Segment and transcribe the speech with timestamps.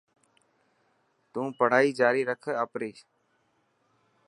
[1.31, 2.91] تون پڙهائي جاري رک آپري.